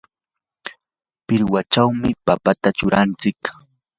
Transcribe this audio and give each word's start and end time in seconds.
pirwachawmi 1.25 2.09
papata 2.25 2.69
churanchik. 2.77 3.39